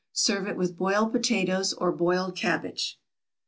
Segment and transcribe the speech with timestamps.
[0.13, 2.97] Serve it with boiled potatoes, or boiled cabbage.